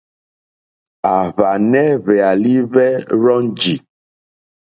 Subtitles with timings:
[1.11, 2.89] À hwànɛ́ hwɛ̀álí hwɛ́
[3.21, 3.75] rzɔ́njì.